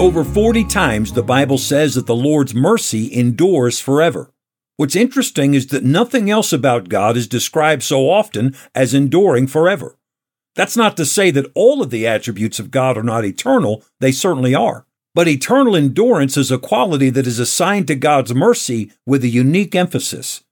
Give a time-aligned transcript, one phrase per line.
[0.00, 4.32] Over 40 times the Bible says that the Lord's mercy endures forever.
[4.78, 9.98] What's interesting is that nothing else about God is described so often as enduring forever.
[10.56, 14.10] That's not to say that all of the attributes of God are not eternal, they
[14.10, 14.86] certainly are.
[15.14, 19.74] But eternal endurance is a quality that is assigned to God's mercy with a unique
[19.74, 20.42] emphasis.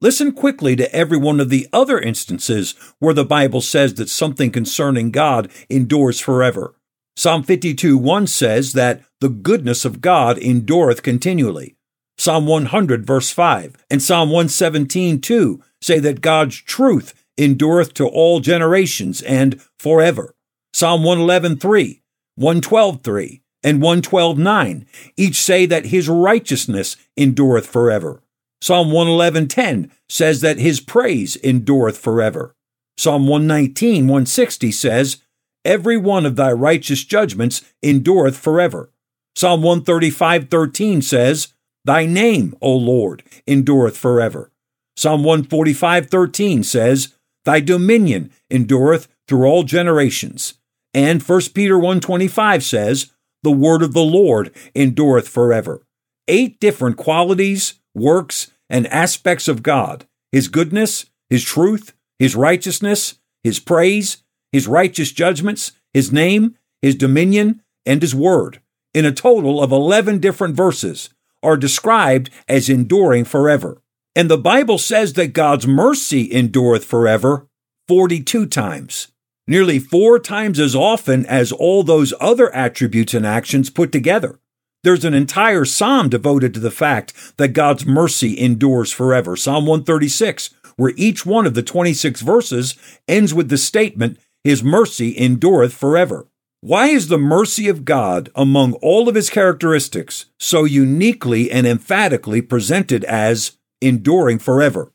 [0.00, 4.50] Listen quickly to every one of the other instances where the Bible says that something
[4.50, 6.74] concerning God endures forever.
[7.16, 11.74] Psalm 52 1 says that the goodness of God endureth continually.
[12.18, 18.40] Psalm 100 verse 5 and Psalm 117 2 say that God's truth endureth to all
[18.40, 20.34] generations and forever.
[20.72, 22.02] Psalm 111 3,
[22.34, 24.86] 112 3, and 112 9
[25.16, 28.22] each say that his righteousness endureth forever.
[28.60, 32.54] Psalm 111 10 says that his praise endureth forever.
[32.98, 35.22] Psalm 119 160 says,
[35.66, 38.92] Every one of thy righteous judgments endureth forever.
[39.34, 41.48] Psalm 135:13 says,
[41.84, 44.52] Thy name, O Lord, endureth forever.
[44.96, 47.14] Psalm 145:13 says,
[47.44, 50.54] Thy dominion endureth through all generations.
[50.94, 53.10] And 1 Peter 1:25 says,
[53.42, 55.82] The word of the Lord endureth forever.
[56.28, 63.58] Eight different qualities, works, and aspects of God: his goodness, his truth, his righteousness, his
[63.58, 68.60] praise, his righteous judgments, his name, his dominion, and his word,
[68.92, 71.10] in a total of 11 different verses,
[71.42, 73.82] are described as enduring forever.
[74.14, 77.48] And the Bible says that God's mercy endureth forever
[77.86, 79.08] 42 times,
[79.46, 84.40] nearly four times as often as all those other attributes and actions put together.
[84.82, 89.36] There's an entire psalm devoted to the fact that God's mercy endures forever.
[89.36, 92.74] Psalm 136, where each one of the 26 verses
[93.08, 96.28] ends with the statement, his mercy endureth forever.
[96.60, 102.40] Why is the mercy of God among all of his characteristics so uniquely and emphatically
[102.42, 104.92] presented as enduring forever?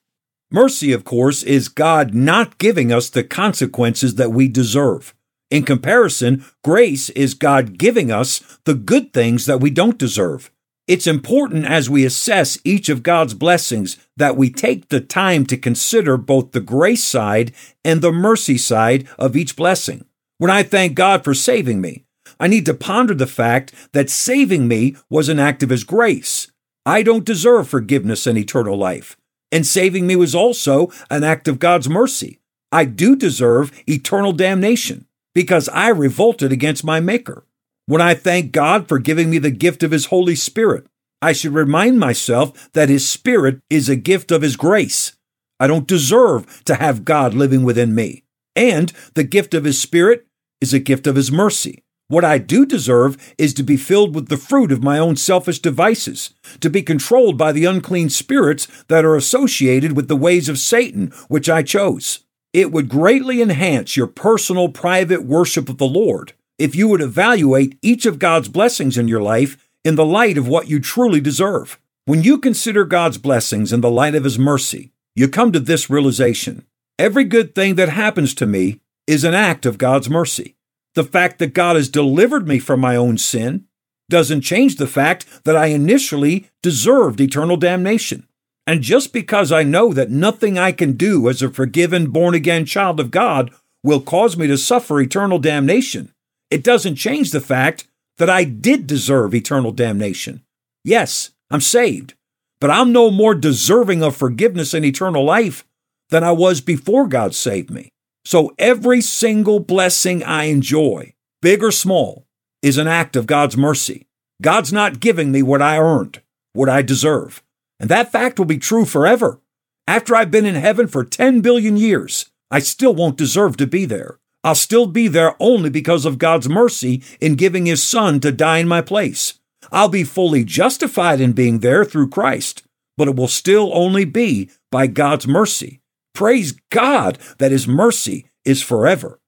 [0.49, 5.13] Mercy, of course, is God not giving us the consequences that we deserve.
[5.49, 10.49] In comparison, grace is God giving us the good things that we don't deserve.
[10.87, 15.57] It's important as we assess each of God's blessings that we take the time to
[15.57, 17.53] consider both the grace side
[17.85, 20.05] and the mercy side of each blessing.
[20.37, 22.05] When I thank God for saving me,
[22.39, 26.51] I need to ponder the fact that saving me was an act of His grace.
[26.85, 29.15] I don't deserve forgiveness and eternal life.
[29.51, 32.39] And saving me was also an act of God's mercy.
[32.71, 35.05] I do deserve eternal damnation
[35.35, 37.45] because I revolted against my Maker.
[37.85, 40.85] When I thank God for giving me the gift of His Holy Spirit,
[41.21, 45.13] I should remind myself that His Spirit is a gift of His grace.
[45.59, 48.23] I don't deserve to have God living within me.
[48.55, 50.25] And the gift of His Spirit
[50.59, 51.83] is a gift of His mercy.
[52.07, 55.59] What I do deserve is to be filled with the fruit of my own selfish
[55.59, 60.59] devices, to be controlled by the unclean spirits that are associated with the ways of
[60.59, 62.25] Satan, which I chose.
[62.51, 67.77] It would greatly enhance your personal, private worship of the Lord if you would evaluate
[67.81, 71.79] each of God's blessings in your life in the light of what you truly deserve.
[72.05, 75.89] When you consider God's blessings in the light of His mercy, you come to this
[75.89, 76.65] realization
[76.99, 80.55] every good thing that happens to me is an act of God's mercy.
[80.93, 83.65] The fact that God has delivered me from my own sin
[84.07, 88.27] doesn't change the fact that I initially deserved eternal damnation.
[88.67, 92.65] And just because I know that nothing I can do as a forgiven, born again
[92.65, 93.51] child of God
[93.83, 96.13] will cause me to suffer eternal damnation,
[96.51, 97.87] it doesn't change the fact
[98.17, 100.43] that I did deserve eternal damnation.
[100.83, 102.13] Yes, I'm saved,
[102.59, 105.65] but I'm no more deserving of forgiveness and eternal life
[106.09, 107.89] than I was before God saved me.
[108.25, 112.27] So every single blessing I enjoy, big or small,
[112.61, 114.05] is an act of God's mercy.
[114.41, 116.21] God's not giving me what I earned,
[116.53, 117.41] what I deserve.
[117.79, 119.39] And that fact will be true forever.
[119.87, 123.85] After I've been in heaven for 10 billion years, I still won't deserve to be
[123.85, 124.19] there.
[124.43, 128.57] I'll still be there only because of God's mercy in giving His Son to die
[128.59, 129.35] in my place.
[129.71, 132.63] I'll be fully justified in being there through Christ,
[132.97, 135.79] but it will still only be by God's mercy.
[136.13, 139.19] Praise God that His mercy is forever.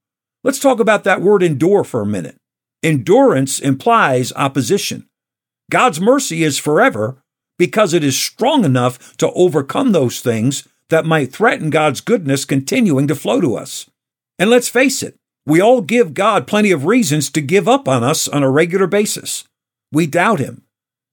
[0.42, 2.36] Let's talk about that word endure for a minute.
[2.82, 5.08] Endurance implies opposition.
[5.70, 7.22] God's mercy is forever,
[7.58, 13.08] because it is strong enough to overcome those things that might threaten God's goodness continuing
[13.08, 13.88] to flow to us.
[14.38, 15.16] And let's face it,
[15.46, 18.86] we all give God plenty of reasons to give up on us on a regular
[18.86, 19.44] basis.
[19.92, 20.62] We doubt Him,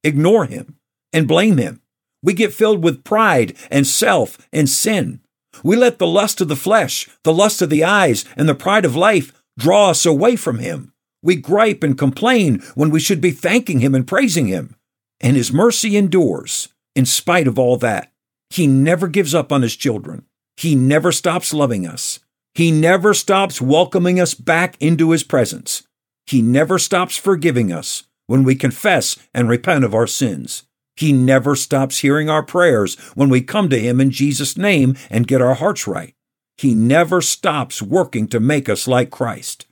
[0.03, 0.77] ignore Him,
[1.13, 1.81] and blame Him.
[2.23, 5.19] We get filled with pride and self and sin.
[5.63, 8.85] We let the lust of the flesh, the lust of the eyes, and the pride
[8.85, 10.93] of life draw us away from Him.
[11.21, 14.75] We gripe and complain when we should be thanking Him and praising Him.
[15.19, 18.11] And His mercy endures in spite of all that.
[18.49, 20.25] He never gives up on His children.
[20.57, 22.19] He never stops loving us.
[22.53, 25.83] He never stops welcoming us back into His presence.
[26.25, 30.63] He never stops forgiving us when we confess and repent of our sins.
[30.95, 35.27] He never stops hearing our prayers when we come to Him in Jesus' name and
[35.27, 36.13] get our hearts right.
[36.57, 39.65] He never stops working to make us like Christ.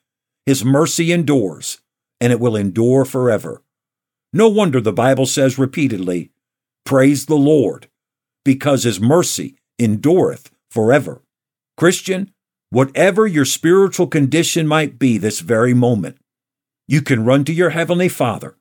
[0.45, 1.81] His mercy endures,
[2.19, 3.61] and it will endure forever.
[4.33, 6.31] No wonder the Bible says repeatedly,
[6.85, 7.89] Praise the Lord,
[8.43, 11.21] because His mercy endureth forever.
[11.77, 12.33] Christian,
[12.69, 16.17] whatever your spiritual condition might be this very moment,
[16.87, 18.57] you can run to your Heavenly Father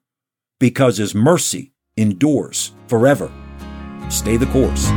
[0.59, 3.31] because His mercy endures forever.
[4.09, 4.89] Stay the course.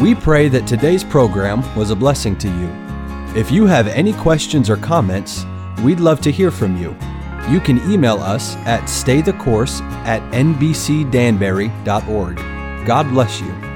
[0.00, 2.70] We pray that today's program was a blessing to you.
[3.38, 5.44] If you have any questions or comments,
[5.82, 6.96] we'd love to hear from you.
[7.48, 12.36] You can email us at staythecourse at nbcdanbury.org.
[12.86, 13.71] God bless you.